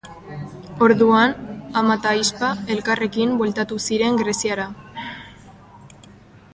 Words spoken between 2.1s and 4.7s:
ahizpa elkarrekin bueltatu ziren Greziara.